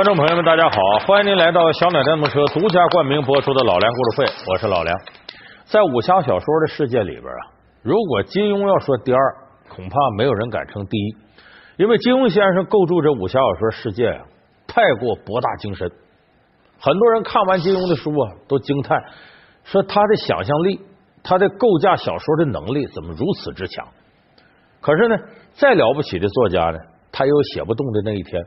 [0.00, 0.80] 观众朋友们，大家好！
[1.06, 4.98] 欢迎您来到小奶电动车独家冠名播出的《老梁故事会》，我是老梁。
[5.66, 7.52] 在武侠小说的世界里边啊，
[7.82, 9.20] 如果金庸要说第二，
[9.68, 11.16] 恐怕没有人敢称第一，
[11.76, 14.24] 因为金庸先生构筑这武侠小说世界啊，
[14.66, 15.92] 太过博大精深。
[16.80, 18.98] 很多人看完金庸的书啊，都惊叹
[19.64, 20.80] 说他的想象力，
[21.22, 23.86] 他的构架小说的能力怎么如此之强？
[24.80, 25.16] 可是呢，
[25.52, 26.78] 再了不起的作家呢，
[27.12, 28.42] 他也有写不动的那一天。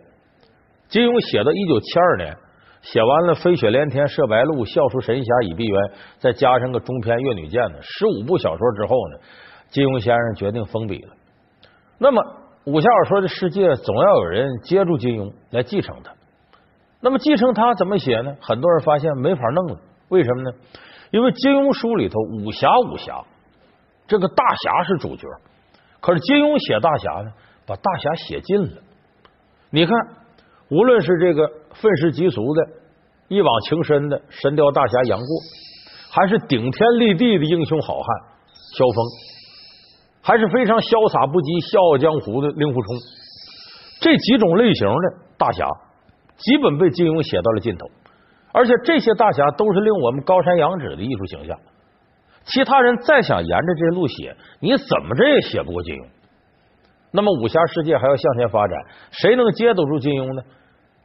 [0.93, 2.37] 金庸写到一九七二年，
[2.83, 9.17] 写完了《飞雪连天射白鹿》《笑书神侠倚碧鸳》，再加上个中篇《越女剑》呢，十五部小说之后呢，
[9.71, 11.15] 金庸先生决定封笔了。
[11.97, 12.21] 那么
[12.65, 16.13] 武侠小说的世界总要有人接住金庸来继承他。
[17.01, 18.37] 那么继承他怎么写呢？
[18.39, 19.79] 很多人发现没法弄了。
[20.09, 20.51] 为什么呢？
[21.09, 23.25] 因为金庸书里头武侠武侠，
[24.05, 25.27] 这个大侠是主角，
[25.99, 27.33] 可是金庸写大侠呢，
[27.65, 28.81] 把大侠写尽了。
[29.71, 29.97] 你看，
[30.73, 32.65] 无论是这个愤世嫉俗的、
[33.27, 35.29] 一往情深的神雕大侠杨过，
[36.09, 38.07] 还是顶天立地的英雄好汉
[38.73, 38.97] 萧峰，
[40.23, 42.89] 还是非常潇洒不羁、笑傲江湖的令狐冲，
[44.01, 45.05] 这几种类型的
[45.37, 45.63] 大侠。
[46.37, 47.85] 基本被金庸写到了尽头，
[48.51, 51.55] 而且这些大侠都是令我们高山仰止的艺术形象。
[52.45, 56.03] 其他人再想沿着这路写，你怎么着也写不过金庸。
[57.11, 58.75] 那么武侠世界还要向前发展，
[59.11, 60.41] 谁能接得住金庸呢？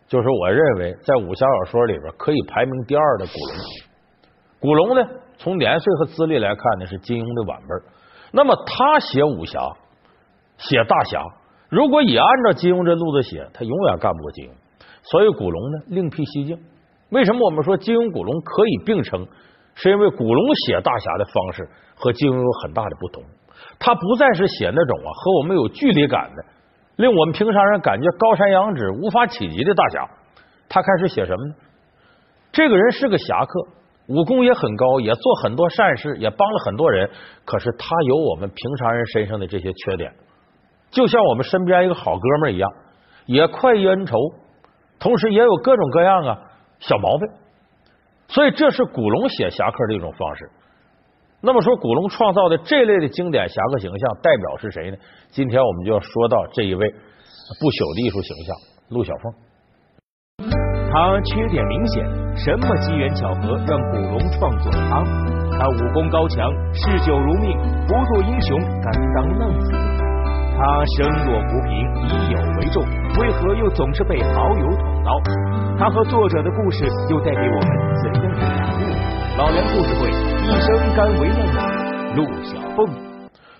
[0.08, 3.56] 就是我认为在武侠小说里边可以排名第二的古龙。
[4.58, 5.06] 古龙呢，
[5.36, 7.68] 从年岁和资历来看呢，是金庸的晚辈。
[8.32, 9.60] 那么他写武侠、
[10.56, 11.22] 写大侠，
[11.68, 14.50] 如果也按照金庸这路子写，他永远干不过金庸。
[15.02, 16.58] 所以古龙呢另辟蹊径。
[17.10, 19.26] 为什么我们说金庸、古龙可以并称？
[19.74, 23.22] 是因为古龙写大侠的方式和金庸有很大的不同。
[23.78, 26.44] 他不再是写那种啊和我们有距离感的，
[26.98, 30.08] 令我们平常人感觉高山仰止、无法企及的大侠。
[30.68, 31.54] 他开始写什么呢？
[32.50, 33.68] 这个人是个侠客，
[34.08, 37.08] 武功也很高，也做很多善事，也帮了很多人。
[37.44, 40.12] 可是他有我们平常人身上的这些缺点，
[40.90, 42.68] 就像我们身边一个好哥们一样，
[43.26, 44.16] 也快意恩仇。
[44.98, 46.38] 同时也有各种各样啊
[46.80, 47.28] 小毛病，
[48.26, 50.50] 所以这是古龙写侠客的一种方式。
[51.40, 54.96] 那么说，古龙创造的这类的经典侠客形象代表是谁呢？
[55.30, 58.56] 今天我们就要说到这一位不朽的艺术形象——
[58.90, 59.32] 陆小凤。
[60.90, 62.02] 他缺点明显，
[62.34, 64.98] 什么机缘巧合让古龙创作了他？
[65.54, 67.54] 他武功高强，嗜酒如命，
[67.86, 69.70] 不做英雄，甘当浪子。
[70.58, 71.70] 他生若浮萍，
[72.02, 72.82] 以友为重，
[73.22, 75.14] 为何又总是被好友捅刀？
[75.78, 77.70] 他和作者的故事又带给我们
[78.02, 78.57] 怎样的？
[79.38, 81.58] 老梁故事会，一生甘为浪子。
[82.16, 82.84] 陆小凤，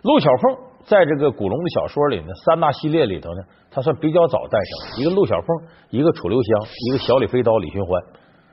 [0.03, 5.00] 陆小凤在这个古龙的小说里呢，三大系列里头呢，他算比较早诞生。
[5.00, 8.03] 一个陆小凤，一个楚留香，一个小李飞刀李寻欢，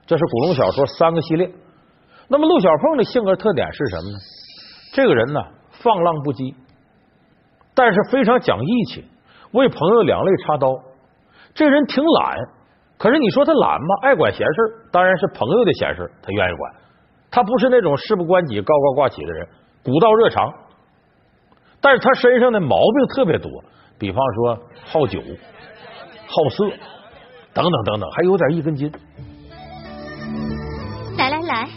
[0.05, 1.49] 这是古龙小说三个系列。
[2.27, 4.17] 那么陆小凤的性格特点是什么呢？
[4.93, 5.39] 这个人呢，
[5.81, 6.53] 放浪不羁。
[7.73, 9.03] 但是非常讲义气，
[9.53, 10.69] 为朋友两肋插刀。
[11.55, 12.37] 这人挺懒，
[12.99, 13.87] 可是你说他懒吗？
[14.03, 14.53] 爱管闲事
[14.91, 16.84] 当然是朋友的闲事他愿意管。
[17.35, 19.45] 他不是那种事不关己高高挂起的人，
[19.83, 20.49] 古道热肠。
[21.81, 23.51] 但是他身上的毛病特别多，
[23.99, 25.19] 比方说好酒、
[26.27, 26.65] 好色
[27.53, 28.89] 等等等等，还有点一根筋。
[31.17, 31.67] 来来来，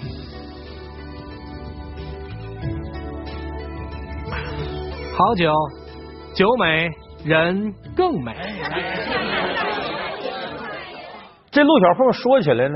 [5.17, 5.53] 好酒。
[6.35, 6.89] 酒美
[7.25, 8.33] 人更美。
[11.51, 12.75] 这陆小凤说起来呢，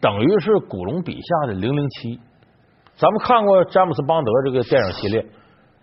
[0.00, 2.20] 等于是古龙笔下的零零七。
[2.96, 5.24] 咱们看过詹姆斯邦德这个电影系列，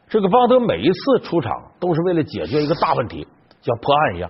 [0.08, 3.26] 这个邦德每一次出场都是为了解决一个大问题，
[3.62, 4.30] 像破案一样，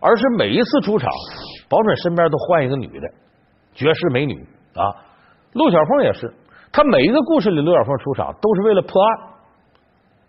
[0.00, 1.10] 而是每一次出场，
[1.68, 3.08] 保准身边都换一个女的
[3.72, 4.34] 绝世美女
[4.74, 4.92] 啊。
[5.54, 6.32] 陆小凤也是，
[6.70, 9.18] 他每一个故事里，陆小凤出场都是为了破案、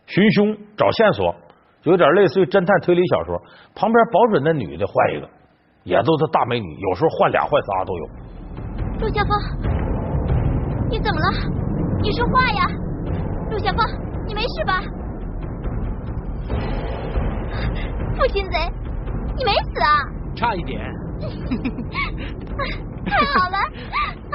[0.05, 1.35] 寻凶、找线索。
[1.83, 3.37] 有点类似于侦探推理小说，
[3.75, 5.27] 旁边保准那女的换一个，
[5.83, 8.05] 也都是大美女，有时候换俩换仨都有。
[9.03, 9.37] 陆小凤，
[10.89, 11.27] 你怎么了？
[12.01, 12.65] 你说话呀！
[13.51, 13.85] 陆小凤，
[14.25, 14.79] 你没事吧？
[18.15, 18.57] 负心贼，
[19.35, 20.07] 你没死啊？
[20.33, 20.79] 差一点。
[23.05, 23.57] 太好了，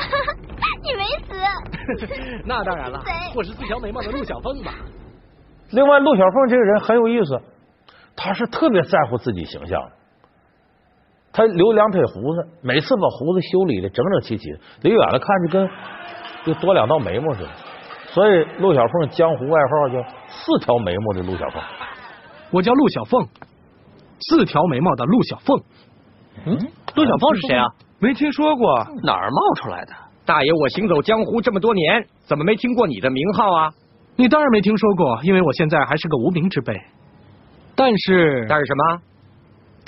[0.84, 1.32] 你没死。
[2.44, 3.02] 那当然了，
[3.34, 4.72] 我是四条眉毛的陆小凤嘛。
[5.70, 7.40] 另外，陆小凤这个人很有意思，
[8.14, 9.80] 他是特别在乎自己形象。
[11.38, 14.50] 他留两撇胡子，每次把胡子修理的整整齐齐，
[14.82, 15.70] 离远了看就跟
[16.44, 17.49] 就多两道眉毛似的。
[18.08, 21.62] 所以，陆小凤江湖外号叫“四条眉毛的陆小凤”。
[22.50, 23.25] 我叫陆小凤，
[24.19, 25.56] 四条眉毛的陆小凤。
[26.44, 26.58] 嗯，
[26.96, 27.67] 陆小凤是谁啊？
[28.00, 29.93] 没听说过，哪儿冒出来的？
[30.26, 33.70] 大爷，我行走江湖这么多年，怎么没听过你的名号啊？
[34.17, 36.75] 你当然没听说过，因为我现在还是个无名之辈。
[37.76, 39.02] 但是，但是什么？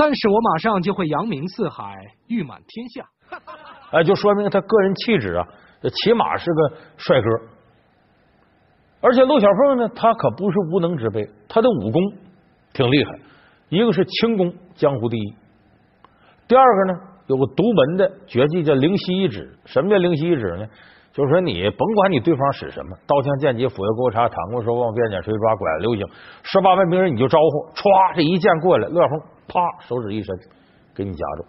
[0.01, 1.95] 但是我马上就会扬名四海，
[2.29, 3.05] 誉满天下。
[3.93, 5.47] 哎，就说明他个人气质啊，
[5.93, 7.29] 起码是个帅哥。
[9.03, 12.03] 而且陆小凤呢，他可不是无能之辈，他的武功
[12.73, 13.11] 挺厉害。
[13.69, 15.35] 一个是轻功江湖第一，
[16.49, 16.99] 第二个呢？
[17.27, 19.55] 有个独门的绝技叫灵犀一指。
[19.67, 20.67] 什么叫灵犀一指呢？
[21.13, 26.07] 就是说你甭管你对方使什么，刀枪剑戟斧钺钩叉坦克手棒鞭锏锤抓拐流星，
[26.43, 29.21] 十八般兵刃你就招呼，歘，这一剑过来，乐风
[29.53, 30.39] 啪手指一伸，
[30.95, 31.45] 给你夹住。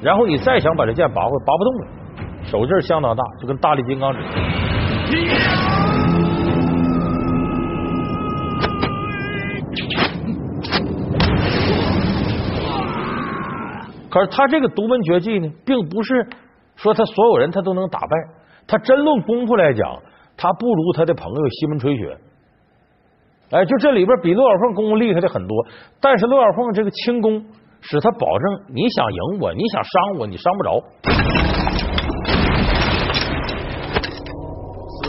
[0.00, 1.86] 然后你再想把这剑拔回，拔不动了，
[2.44, 4.18] 手劲相当大，就跟大力金刚指。
[14.10, 16.26] 可是他这个独门绝技呢，并不是
[16.76, 18.08] 说他所有人他都能打败，
[18.66, 20.02] 他真论功夫来讲，
[20.36, 22.18] 他不如他的朋友西门吹雪。
[23.50, 25.66] 哎，就这里边比陆小凤功夫厉害的很多，
[26.00, 27.44] 但是陆小凤这个轻功。
[27.84, 31.61] 使他保证，你想赢我，你想伤我，你伤不着。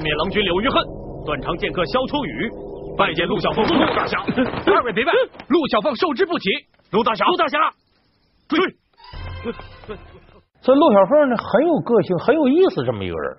[0.04, 0.84] 四面郎君柳玉恨，
[1.26, 2.52] 断肠剑客萧秋雨，
[2.98, 3.66] 拜见陆小凤。
[3.66, 4.20] 陆大侠，
[4.68, 5.14] 二位别拜，
[5.48, 6.50] 陆小凤受之不起。
[6.92, 7.58] 陆大侠，陆大侠，
[8.50, 8.60] 追。
[10.62, 13.38] 这陆小凤呢，很有个性，很有意思，这么一个人。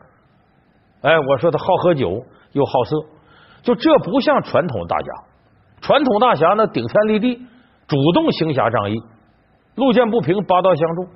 [1.02, 2.96] 哎，我说他好喝酒，又好色，
[3.62, 5.04] 就这不像传统大侠。
[5.82, 7.46] 传统大侠呢，顶天立地，
[7.86, 8.94] 主动行侠仗义。
[9.74, 11.08] 路见不平，拔刀相助。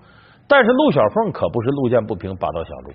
[0.46, 2.92] 但是陆小凤可不是路见不平，拔刀相助。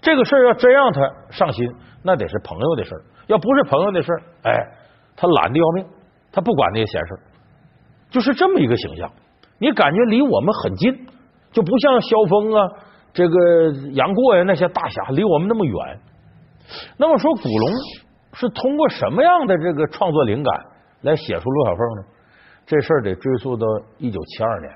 [0.00, 1.00] 这个事儿要真让他
[1.30, 1.70] 上心，
[2.02, 3.02] 那得是朋友的事儿。
[3.26, 4.52] 要不是朋友的事儿，哎，
[5.16, 5.86] 他懒得要命，
[6.32, 7.20] 他不管那些闲事儿，
[8.10, 9.10] 就是这么一个形象。
[9.58, 11.06] 你感觉离我们很近，
[11.52, 12.68] 就不像萧峰啊，
[13.12, 13.36] 这个
[13.92, 16.00] 杨过呀那些大侠离我们那么远。
[16.96, 17.70] 那么说，古龙
[18.32, 20.64] 是通过什么样的这个创作灵感
[21.02, 22.02] 来写出陆小凤呢？
[22.66, 23.66] 这事儿得追溯到
[23.98, 24.72] 一九七二年。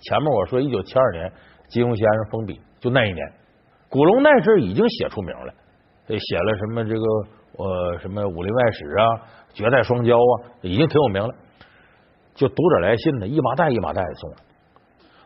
[0.00, 1.32] 前面我说一九七二年
[1.68, 3.32] 金庸先生封笔，就那一年，
[3.94, 5.54] 古龙那阵已经写出名了，
[6.08, 7.04] 写了什么这个
[7.62, 9.06] 呃什么武林外史啊、
[9.52, 11.32] 绝代双骄啊，已经挺有名了。
[12.34, 14.34] 就读者来信呢，一麻袋一麻袋的送，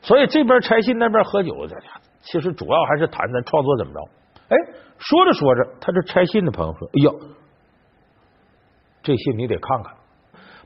[0.02, 1.86] 所以这边拆信那边喝酒，这家
[2.20, 4.00] 其实主要还是谈咱创作怎么着。
[4.50, 4.56] 哎，
[4.98, 7.12] 说着说着，他这拆信的朋友说：“哎呀，
[9.02, 9.94] 这信你得看看。”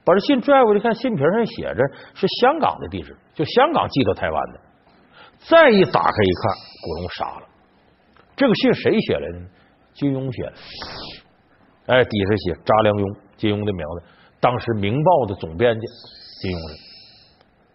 [0.05, 1.81] 把这信拽过去，看信皮上写着
[2.15, 4.61] 是香港的地址，就香港寄到台湾的。
[5.49, 6.53] 再一打开一看，
[6.83, 7.47] 古龙傻了。
[8.43, 9.47] 这个信谁写来的呢？
[9.95, 10.53] 金庸写的。
[11.87, 14.03] 哎，底下写查良镛，金庸的名字。
[14.41, 15.87] 当时《明报》的总编辑，
[16.41, 16.75] 金庸的。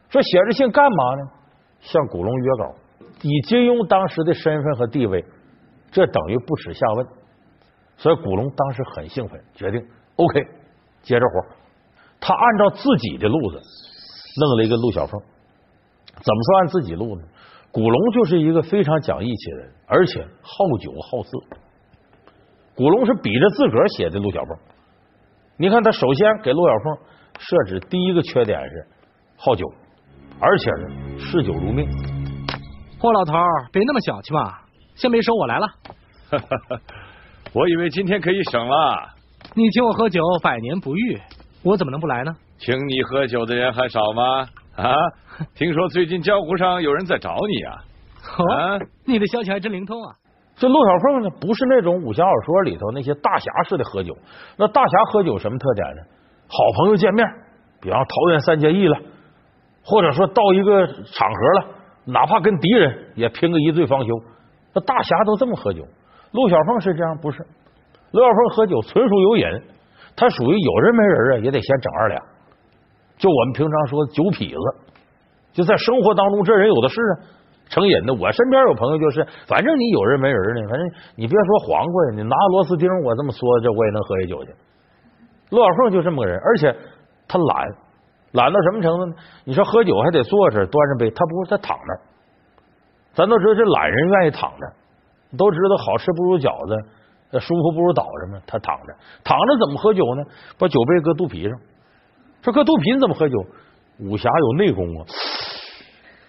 [0.09, 1.31] 说写这信干嘛呢？
[1.79, 2.75] 向古龙约稿。
[3.21, 5.24] 以金庸当时的身份和地位，
[5.89, 7.07] 这等于不耻下问。
[7.95, 9.79] 所以古龙当时很兴奋，决定
[10.17, 10.41] OK，
[11.01, 11.55] 接着活。
[12.19, 13.62] 他按照自己的路子
[14.41, 15.17] 弄了一个陆小凤，
[16.12, 17.24] 怎么说按自己路呢？
[17.77, 21.29] 古龙就是一个非常讲义气的人，而且好酒好色。
[22.75, 24.57] 古龙是比着自个儿写的陆小凤。
[25.60, 26.98] 你看他首先给陆小凤
[27.38, 28.88] 设置第一个缺点是
[29.38, 29.63] 好酒，
[30.39, 31.88] 而且是嗜酒如命。
[32.98, 33.34] 霍老头，
[33.72, 34.55] 别那么小气嘛！
[34.96, 35.67] 先别说，我来了。
[37.53, 39.07] 我以为今天可以省了。
[39.53, 41.22] 你请我喝酒，百年不遇。
[41.62, 42.36] 我怎么能不来呢？
[42.57, 44.48] 请你喝酒的人还少吗？
[44.77, 44.93] 啊，
[45.55, 47.74] 听说最近江湖上有人在找你啊！
[48.38, 50.13] 啊，你的消息还真灵通啊！
[50.55, 54.15] 这陆小凤呢，不是那种武侠小说里头那些大侠式的喝酒。
[54.55, 56.03] 那大侠喝酒什么特点呢？
[56.48, 57.27] 好朋友见面，
[57.81, 59.00] 比方桃园三结义了，
[59.84, 61.65] 或者说到一个场合了，
[62.05, 64.13] 哪怕跟敌人也拼个一醉方休。
[64.75, 65.84] 那大侠都这么喝酒。
[66.34, 67.39] 陆小凤是这样，不是？
[68.12, 69.46] 陆小凤喝酒纯属有瘾。
[70.15, 72.24] 他属于有人没人啊，也得先整二两。
[73.17, 74.65] 就我们平常说酒痞子，
[75.53, 77.13] 就在生活当中，这人有的是啊，
[77.67, 78.13] 成瘾的。
[78.13, 80.86] 我身边有朋友就是，反正你有人没人呢，反正
[81.17, 84.53] 你别说黄瓜呀，你拿螺丝钉，我这么说，这我也能喝下酒去。
[85.50, 86.75] 陆小凤就这么个人，而且
[87.27, 87.65] 他懒，
[88.33, 89.13] 懒到什么程度呢？
[89.45, 91.93] 你说喝酒还得坐着端着杯，他不是他躺那
[93.15, 94.63] 咱都知道这懒人愿意躺着，
[95.36, 98.39] 都知道好吃不如饺子，舒服不如倒着嘛。
[98.45, 98.93] 他躺着，
[99.24, 100.24] 躺着怎么喝酒呢？
[100.59, 101.57] 把酒杯搁肚皮上。
[102.41, 103.36] 这搁肚皮怎么喝酒？
[104.00, 105.06] 武侠有内功啊！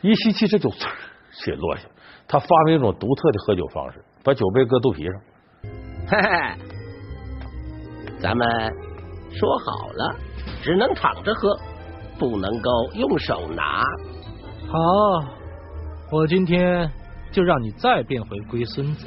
[0.00, 0.88] 一吸气，这酒呲
[1.33, 1.83] 血落下。
[2.27, 5.12] 他发明一种独特的喝酒方式，把酒杯搁肚皮上。
[6.07, 6.29] 嘿嘿，
[8.21, 8.49] 咱们
[9.31, 10.17] 说好了，
[10.62, 11.59] 只能躺着喝，
[12.19, 13.83] 不能够用手拿。
[14.67, 14.79] 好，
[16.11, 16.91] 我今天
[17.31, 19.07] 就让你再变回龟孙子。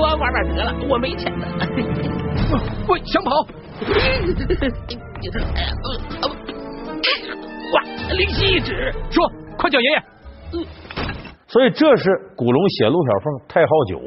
[0.00, 1.46] 玩玩玩得了，我没钱了。
[2.88, 3.30] 喂，想跑？
[7.74, 7.82] 哇，
[8.14, 10.02] 灵犀一指，说，快叫爷爷。
[11.46, 14.00] 所以这是古龙写陆小凤太好酒，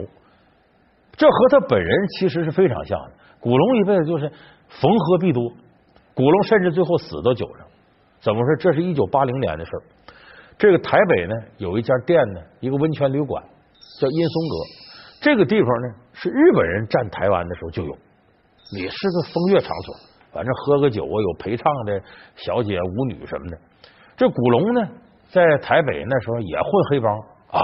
[1.18, 3.12] 这和他本人其实是非常像的。
[3.40, 4.32] 古龙一辈子就是
[4.70, 5.52] 逢喝必多，
[6.14, 7.68] 古龙甚至最后死到酒上。
[8.22, 8.56] 怎么说？
[8.58, 9.84] 这是一九八零年的事儿。
[10.58, 13.44] 这个台北呢有一家店呢，一个温泉旅馆
[14.00, 14.56] 叫阴松阁。
[15.22, 17.96] 这个地方呢是日本人占台湾的时候就有，
[18.72, 19.96] 也是个风月场所，
[20.34, 22.02] 反正喝个酒啊，有陪唱的
[22.36, 23.58] 小姐、舞女什么的。
[24.18, 24.82] 这古龙呢
[25.30, 27.14] 在台北那时候也混黑帮
[27.52, 27.62] 啊，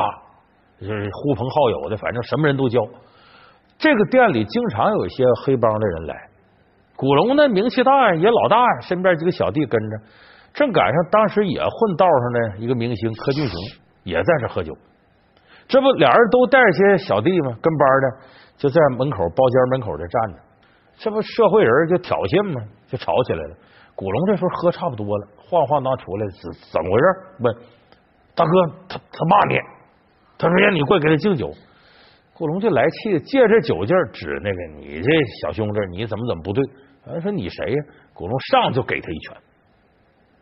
[0.79, 2.79] 就是呼朋好友的，反正什么人都交。
[3.79, 6.29] 这个店里经常有一些黑帮的人来，
[6.95, 9.97] 古龙呢名气大呀，也老大呀，身边几个小弟跟着。
[10.53, 13.55] 正赶上当时也混道上的一个明星柯俊雄
[14.03, 14.75] 也在这喝酒，
[15.67, 17.57] 这不俩人都带着些小弟吗？
[17.61, 18.17] 跟班的
[18.57, 20.39] 就在门口包间门口这站着，
[20.97, 22.61] 这不社会人就挑衅吗？
[22.87, 23.55] 就吵起来了。
[23.93, 27.05] 古龙这时候喝差不多了，晃晃荡出来，怎怎么回事？
[27.39, 27.55] 问
[28.33, 28.51] 大哥，
[28.87, 29.59] 他他骂你，
[30.37, 31.51] 他说让你过来给他敬酒。
[32.33, 35.09] 古龙就来气，借着酒劲指那个你这
[35.41, 36.63] 小兄弟，你怎么怎么不对？
[37.19, 37.83] 说你谁呀？
[38.13, 39.37] 古龙上就给他一拳。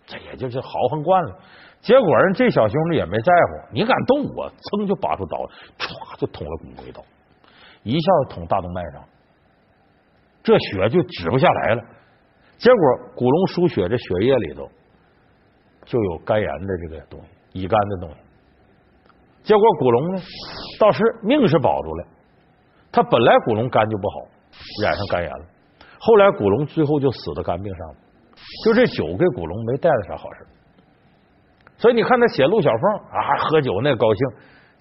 [0.07, 1.35] 这也就是豪横惯了，
[1.81, 5.37] 结果人这小兄弟也没在乎，你敢动我，噌就拔出刀，
[5.79, 7.03] 歘就捅了古龙一刀，
[7.81, 9.03] 一下子捅大动脉上，
[10.43, 11.81] 这血就止不下来了。
[12.57, 12.79] 结果
[13.15, 14.69] 古龙输血这血液里头
[15.85, 18.15] 就有肝炎的这个东西，乙肝的东西。
[19.43, 20.21] 结果古龙呢
[20.79, 22.07] 倒是命是保住了，
[22.91, 24.27] 他本来古龙肝就不好，
[24.83, 25.45] 染上肝炎了，
[25.99, 27.95] 后来古龙最后就死在肝病上了。
[28.63, 30.45] 就这酒给古龙没带来啥好事，
[31.77, 34.27] 所以你看他写陆小凤啊，喝酒那高兴，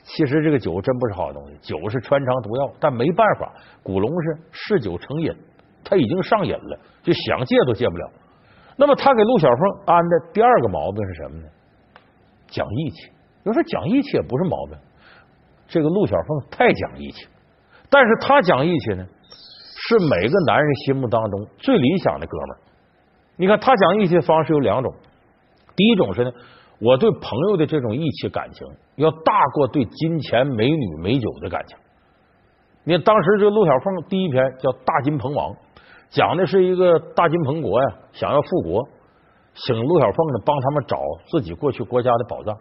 [0.02, 3.52] 其实这个酒真不是好东西，酒是穿肠毒药，但没办法，
[3.82, 5.32] 古龙是嗜酒成瘾，
[5.82, 8.10] 他已经上瘾了，就想戒都戒不了。
[8.76, 11.48] 那么他给陆小凤安的第二个毛病是什么呢？
[12.48, 13.10] 讲义气。
[13.44, 14.76] 有人说讲义气也不是毛病，
[15.68, 17.26] 这个陆小凤太讲义气，
[17.88, 19.06] 但是他讲义气呢，
[19.88, 22.58] 是每个男人心目当中最理想的哥们儿。
[23.36, 24.94] 你看他讲义气的方式有两种，
[25.74, 26.30] 第一种是呢，
[26.80, 31.76] 我对朋友的这种义气感情要大过对金钱、美女、美酒的感情。
[32.84, 35.50] 你看当时这个陆小凤第一篇叫《大金鹏王》，
[36.10, 38.86] 讲的是一个大金鹏国呀想要复国，
[39.54, 40.98] 请陆小凤呢帮他们找
[41.32, 42.56] 自己过去国家的宝藏。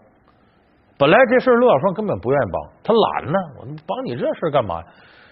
[0.98, 4.82] 本来这事陆小凤根本不愿意帮，他懒呢，我帮你这事干嘛？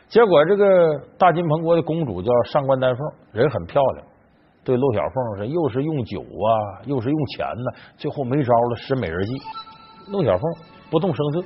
[0.08, 4.06] 结果这个大金鹏国的公主叫上官丹凤，人很漂亮。
[4.64, 9.34] 对陆小凤是又是用酒啊，又是用钱呢，最后没招了，使美人计。
[10.12, 10.44] 陆小凤
[10.90, 11.44] 不动声色。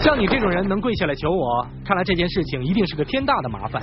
[0.00, 3.80] 像你这种人能跪下来求我，看来这件事情一定是个天大的麻烦。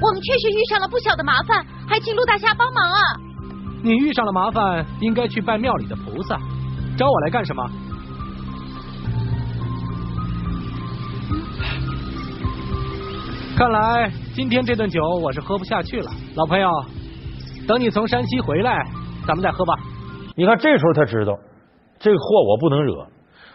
[0.00, 3.00] 我们确实遇上了不小的麻烦，还请陆大侠帮忙啊！
[3.82, 6.38] 你遇上了麻烦，应该去拜庙里的菩萨，
[6.96, 7.68] 找我来干什么？
[13.58, 16.70] 看来今天这顿酒我是喝不下去了，老朋友，
[17.66, 18.72] 等你从山西回来，
[19.26, 19.74] 咱们再喝吧。
[20.36, 21.36] 你看这时候他知道
[21.98, 23.04] 这个祸我不能惹，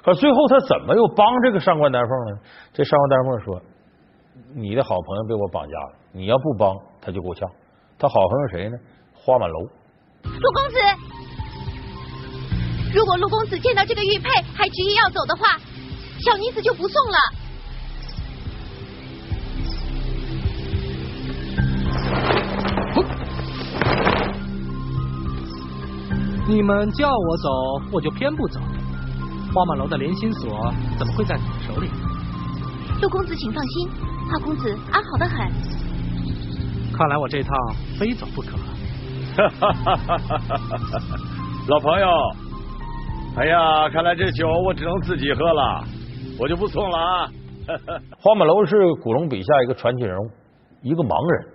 [0.04, 2.38] 可最后他怎么又帮这个上官丹凤呢？
[2.74, 3.62] 这上官丹凤说
[4.54, 7.50] ：“你的好朋友被我绑架了，你要不帮他就够呛。
[7.98, 8.76] 他好朋友谁呢？
[9.14, 9.60] 花满楼。
[10.24, 10.76] 陆公子，
[12.94, 15.58] 如果陆公子见到这个玉佩还执意要走的话，
[16.20, 17.18] 小女子就不送了。”
[26.54, 27.50] 你们叫我走，
[27.94, 28.60] 我就偏不走。
[29.52, 31.90] 花满楼的连心锁怎么会在你们手里？
[33.02, 33.90] 陆公子，请放心，
[34.30, 35.52] 花公子安好的很。
[36.96, 37.52] 看来我这趟
[37.98, 38.50] 非走不可。
[41.70, 42.08] 老朋友，
[43.36, 45.84] 哎呀，看来这酒我只能自己喝了，
[46.40, 47.28] 我就不送了啊。
[48.22, 50.30] 花满楼是古龙笔下一个传奇人物，
[50.84, 51.48] 一个盲人。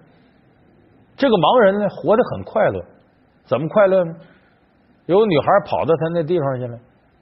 [1.16, 2.84] 这个盲人呢，活得很快乐。
[3.44, 4.12] 怎么快乐呢？
[5.08, 6.78] 有个女孩跑到他那地方去了，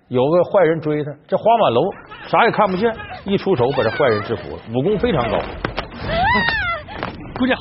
[0.08, 1.82] 有个坏人追他，这花满楼
[2.26, 2.92] 啥也看不见，
[3.24, 5.38] 一出手把这坏人制服了，武功非常高。
[7.38, 7.56] 姑娘，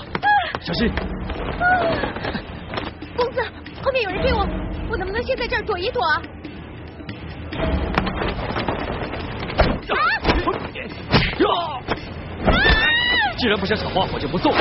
[0.61, 0.91] 小心！
[3.15, 3.41] 公子，
[3.83, 4.39] 后面有人追我，
[4.89, 6.01] 我能不能先在这儿躲一躲？
[13.37, 14.51] 既然不想抢花，我就不送。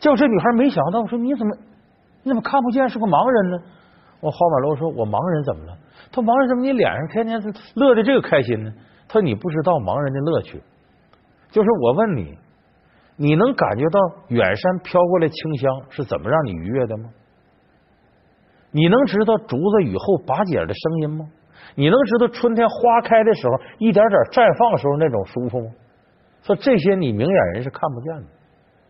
[0.00, 1.56] 就这女孩没想到我，说你怎么
[2.24, 3.58] 你怎么看不见是个盲人呢？
[4.20, 5.76] 我花满楼说，我盲人怎么了？
[6.10, 7.40] 他盲人怎么你脸上天天
[7.74, 8.72] 乐的这个开心呢？
[9.06, 10.62] 他说你不知道盲人的乐趣，
[11.50, 12.38] 就是我问你，
[13.16, 17.10] 你能感觉到远山飘过来清香是怎么让你愉悦的吗？
[18.72, 21.26] 你能知道竹子雨后拔节的声音吗？
[21.74, 25.72] 你能知道春天花开的时候一点点绽放时候那种舒服吗？
[26.42, 28.26] 说这些你明眼人是看不见的。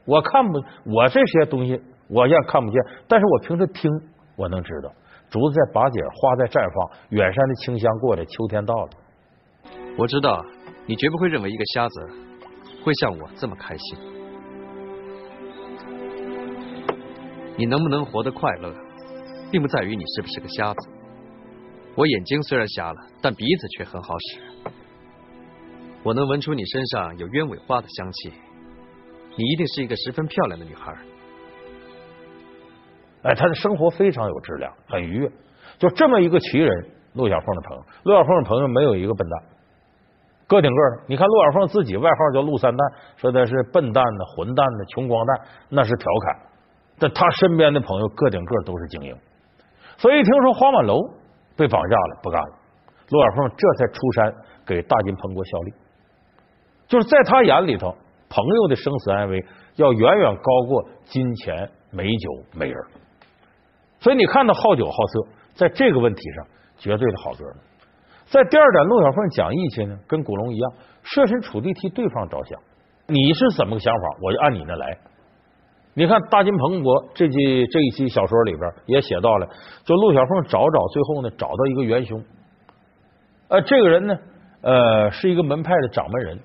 [0.04, 3.90] 我看不，我这些东西我也看不见，但是我平时听，
[4.37, 4.92] 我能知道
[5.28, 8.90] 竹子在拔节，花在绽放，远山的清香过来，秋天到了。
[9.97, 10.45] 我知道
[10.87, 12.09] 你绝不会认为一个瞎子
[12.83, 13.99] 会像我这么开心。
[17.57, 18.75] 你能不能活得快乐，
[19.52, 20.88] 并不在于你是不是个瞎子。
[21.95, 24.40] 我眼睛虽然瞎了，但鼻子却很好使。
[26.02, 28.33] 我能闻出你身上有鸢尾花的香气。
[29.40, 30.92] 你一定是一个十分漂亮的女孩。
[33.23, 35.30] 哎，她的生活非常有质量，很愉悦。
[35.78, 36.68] 就这么一个奇人，
[37.14, 37.82] 陆小凤的朋友。
[38.02, 39.42] 陆小凤的朋友没有一个笨蛋，
[40.47, 41.05] 个顶个的。
[41.07, 46.37] 你看陆小凤自己外号叫陆三蛋，说的是笨蛋的、混蛋的、穷光蛋，那是调侃。
[46.98, 49.16] 但他身边的朋友个顶个都是精英。
[49.96, 50.98] 所以一听说花满楼
[51.57, 52.59] 被绑架了，不干了。
[53.09, 54.35] 陆小凤这才出山
[54.66, 55.72] 给大金鹏国效力。
[56.88, 57.96] 就是在他眼里头。
[58.31, 62.77] 朋友的生死安危要远远高过金钱、美酒、美人，
[63.99, 66.47] 所以你看到好酒好色，在这个问题上
[66.79, 67.57] 绝对的好哥们。
[68.27, 72.57] 在第二点，陆小凤讲义气呢，跟古龙一样，设身处地替对方着想。
[73.09, 74.99] 你是怎么个想法，我就按你那来。
[75.95, 79.49] 你看大金鹏国这期这一期小说里边也写到了，
[79.85, 82.23] 就陆小凤找找，最后呢找到一个元凶。
[83.49, 84.16] 呃，这个人呢，
[84.62, 86.38] 呃，是一个门派的掌门人。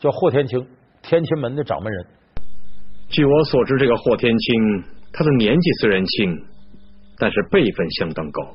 [0.00, 0.66] 叫霍天清，
[1.02, 2.06] 天清门的掌门人。
[3.08, 6.44] 据我所知，这个霍天清，他的年纪虽然轻，
[7.18, 8.54] 但是辈分相当高。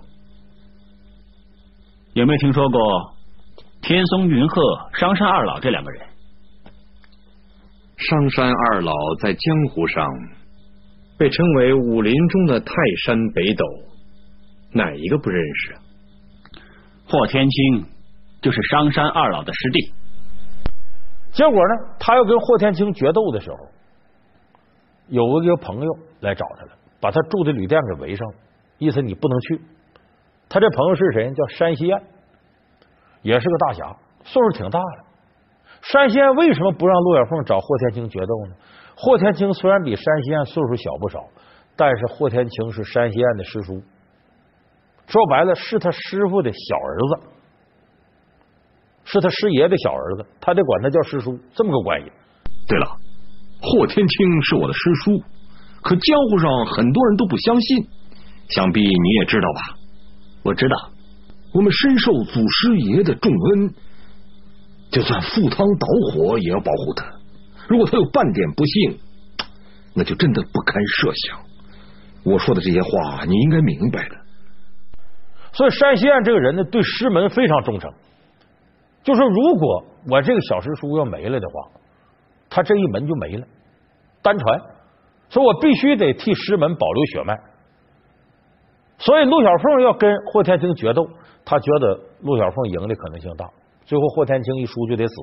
[2.13, 2.79] 有没有听说过
[3.81, 6.07] 天松云鹤、商山二老这两个人？
[7.97, 10.07] 商山二老在江湖上
[11.17, 12.73] 被称为武林中的泰
[13.05, 13.65] 山北斗，
[14.71, 15.75] 哪一个不认识？
[17.05, 17.85] 霍天清
[18.41, 19.93] 就是商山二老的师弟。
[21.33, 23.57] 结果呢，他要跟霍天清决斗的时候，
[25.07, 28.35] 有个一个朋友来找他了，把他住的旅店给围上了，
[28.77, 29.61] 意思你不能去。
[30.47, 31.33] 他这朋友是谁？
[31.33, 32.03] 叫山西燕，
[33.23, 35.05] 也是个大侠，岁数挺大了。
[35.81, 38.55] 山西燕为什么不让陆小凤找霍天清决斗呢？
[38.95, 41.25] 霍天清虽然比山西燕岁数小不少，
[41.75, 43.81] 但是霍天清是山西燕的师叔，
[45.07, 47.29] 说白了是他师傅的小儿子。
[49.05, 52.11] 是他师爷的小儿子，他得管他叫师叔，这么个关系。
[52.67, 52.87] 对了，
[53.61, 55.23] 霍天青是我的师叔，
[55.81, 57.87] 可江湖上很多人都不相信，
[58.49, 59.77] 想必你也知道吧？
[60.43, 60.89] 我知道，
[61.53, 63.73] 我们深受祖师爷的重恩，
[64.91, 67.05] 就算赴汤蹈火也要保护他。
[67.67, 68.99] 如果他有半点不幸，
[69.93, 71.39] 那就真的不堪设想。
[72.23, 74.15] 我说的这些话，你应该明白的。
[75.51, 77.91] 所以山西岸这个人呢，对师门非常忠诚。
[79.03, 81.69] 就说如果我这个小师叔要没了的话，
[82.49, 83.45] 他这一门就没了，
[84.21, 84.61] 单传，
[85.29, 87.37] 所以我必须得替师门保留血脉。
[88.99, 91.05] 所以陆小凤要跟霍天清决斗，
[91.43, 93.49] 他觉得陆小凤赢的可能性大，
[93.85, 95.13] 最后霍天清一输就得死，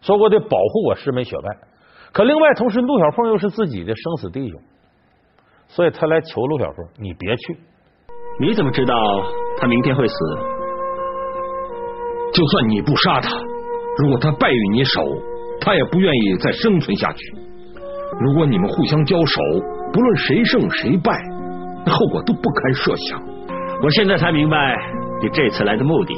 [0.00, 1.56] 所以我得保护我师门血脉。
[2.12, 4.60] 可另外同时，陆小凤又是自己的生死弟兄，
[5.68, 7.58] 所以他来求陆小凤，你别去。
[8.40, 8.96] 你怎么知道
[9.58, 10.14] 他明天会死？
[12.32, 13.30] 就算你不杀他，
[13.98, 15.02] 如果他败于你手，
[15.60, 17.34] 他也不愿意再生存下去。
[18.20, 19.40] 如果你们互相交手，
[19.92, 21.12] 不论谁胜谁败，
[21.84, 23.22] 那后果都不堪设想。
[23.82, 24.76] 我现在才明白
[25.20, 26.14] 你这次来的目的，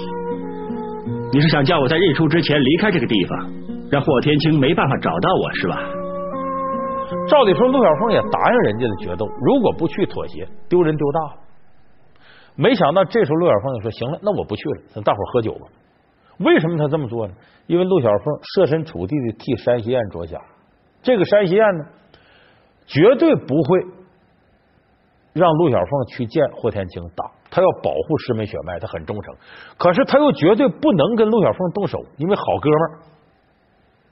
[1.32, 3.50] 你是想叫我在日出之前离开这个地方，
[3.90, 5.78] 让霍天青没办法找到我，是吧？
[7.28, 11.32] 照理说，陆小凤也答应人家的决斗，如果不去妥协，丢人丢大了。
[12.56, 15.66] 没想到这时候陆小凤就说：“行了，那我不去了，咱大伙喝酒吧。”
[16.38, 17.34] 为什么他这么做呢？
[17.66, 20.40] 因为陆小凤设身处地的替山西燕着想。
[21.02, 21.84] 这个山西燕呢，
[22.86, 23.80] 绝对不会
[25.32, 29.34] 让陆小凤去见霍天清打，他要保护师门血脉，他很忠诚。
[29.78, 32.90] 可是他又绝对不能跟陆小凤动手，因为好哥们儿，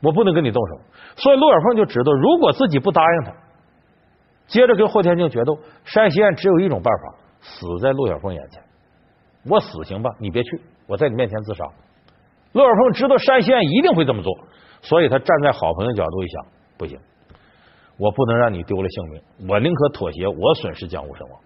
[0.03, 0.81] 我不能跟你动手。
[1.17, 3.33] 所以陆小凤就知道，如果自己不答应他，
[4.47, 8.63] 接着跟霍天清决斗，山西燕只有一种办法，死在陆小凤眼前。
[9.49, 11.65] 我死行吧，你别去，我在你面前自杀。
[12.53, 14.31] 陆小凤知道山西燕一定会这么做，
[14.83, 16.45] 所以他站在好朋友角度一想，
[16.77, 16.99] 不行，
[17.99, 21.41] 我不能让你丢了性命，我宁可妥协，我损失江湖声望。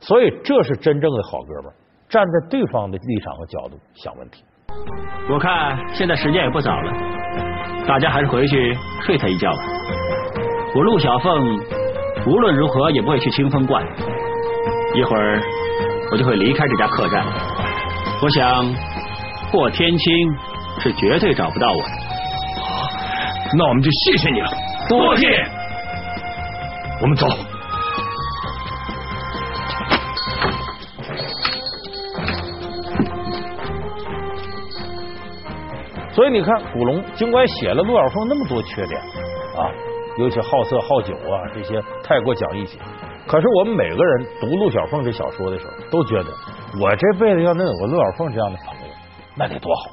[0.00, 1.72] 所以这是真正的好哥们，
[2.08, 4.44] 站在对方的立场和角度想问题。
[5.28, 6.92] 我看现在时间也不早了，
[7.88, 9.58] 大家还是回去睡他一觉吧。
[10.76, 11.58] 我陆小凤
[12.26, 13.84] 无论如何也不会去清风观，
[14.94, 15.40] 一会儿
[16.12, 17.24] 我就会离开这家客栈。
[18.22, 18.93] 我想。
[19.54, 20.12] 霍天青
[20.80, 21.90] 是绝对找不到我的，
[23.56, 24.50] 那我们就谢谢你了。
[24.88, 25.28] 多谢。
[27.00, 27.28] 我们走。
[36.10, 39.00] 所以你看，古龙尽管写了陆小凤那么多缺点
[39.56, 39.70] 啊，
[40.18, 42.76] 尤其好色好酒啊这些太过讲义气，
[43.28, 46.30] 可是我们每个人读陆小凤这小说的时候，都觉得
[46.80, 48.73] 我这辈子要能有个陆小凤这样的朋友。
[49.36, 49.90] 那得多好！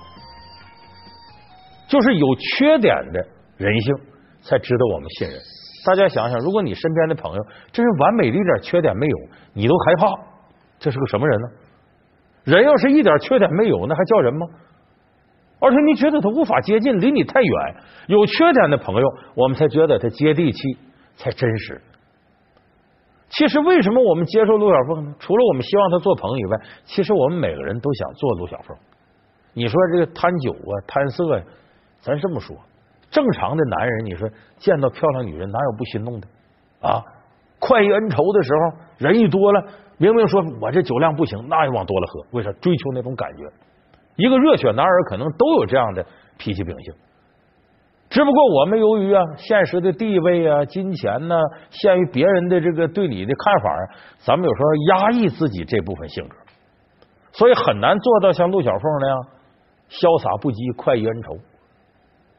[1.87, 3.27] 就是有缺点的
[3.57, 3.95] 人性，
[4.41, 5.37] 才值得我们信任。
[5.85, 9.17] 大家想想，如果你身边的朋友真是完美的一点缺点没有，
[9.53, 10.07] 你都害怕，
[10.79, 11.47] 这是个什么人呢？
[12.43, 14.47] 人要是一点缺点没有，那还叫人吗？
[15.59, 17.75] 而且你觉得他无法接近，离你太远。
[18.07, 20.59] 有缺点的朋友，我们才觉得他接地气，
[21.17, 21.81] 才真实。
[23.29, 25.15] 其实，为什么我们接受陆小凤呢？
[25.19, 28.77] 除了我们希望他做朋友以外，其实我们每个人都想做陆小凤。
[29.53, 31.43] 你说这个贪酒啊、贪色呀，
[32.01, 32.55] 咱这么说，
[33.09, 36.27] 正常的男人，你说见到漂亮女人哪有不心动的
[36.81, 37.03] 啊？
[37.59, 39.63] 快意恩仇的时候，人一多了，
[39.97, 42.51] 明明说我这酒量不行，那也往多了喝，为啥？
[42.53, 43.43] 追求那种感觉。
[44.15, 46.05] 一个热血男儿可能都有这样的
[46.37, 46.93] 脾气秉性，
[48.09, 51.35] 只不过我们由于啊现实的地位啊、金钱呢，
[51.69, 53.69] 限于别人的这个对你的看法，
[54.19, 56.35] 咱们有时候压抑自己这部分性格，
[57.31, 59.27] 所以很难做到像陆小凤那样。
[59.91, 61.35] 潇洒不羁，快意恩仇。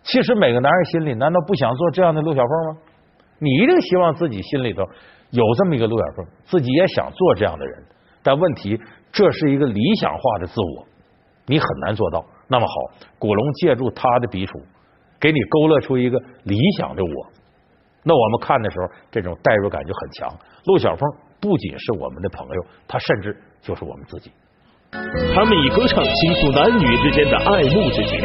[0.03, 2.81] 其实每个男人心里难道不想做这样的陆小凤吗？
[3.39, 4.83] 你一定希望自己心里头
[5.31, 7.85] 有这么一个陆小凤，自己也想做这样的人。
[8.23, 8.81] 但问题，
[9.13, 10.87] 这是一个理想化的自我，
[11.47, 12.25] 你很难做到。
[12.49, 12.75] 那么好，
[13.19, 14.59] 古龙借助他的笔触，
[15.21, 17.27] 给你勾勒出一个理想的我。
[18.03, 20.29] 那我们看的时候，这种代入感就很强。
[20.65, 21.09] 陆小凤
[21.41, 24.33] 不仅是我们的朋友，他甚至就是我们自己。
[25.35, 28.21] 他们以歌唱倾诉男女之间的爱慕之情，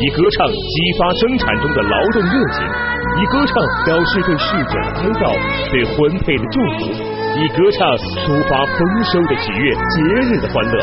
[0.00, 3.52] 以歌唱激发生产中的劳动热情，以歌唱
[3.84, 5.28] 表示对逝者的哀悼、
[5.68, 6.88] 对婚配的祝福，
[7.36, 7.84] 以歌唱
[8.24, 10.80] 抒发丰收的喜悦、节日的欢乐。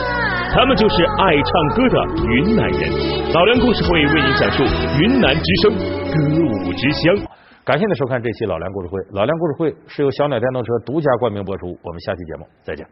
[0.53, 1.97] 他们就是爱唱歌的
[2.29, 2.93] 云南人。
[3.33, 4.61] 老梁故事会为您讲述
[5.01, 6.15] 云南之声歌
[6.45, 7.17] 舞之乡。
[7.65, 9.01] 感谢您收看这期老梁故事会。
[9.13, 11.65] 老梁故事会是由小鸟电动车独家冠名播出。
[11.81, 12.85] 我们下期节目再见。